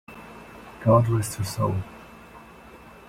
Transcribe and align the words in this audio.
God 0.83 1.09
rest 1.09 1.35
her 1.35 1.43
soul! 1.43 1.75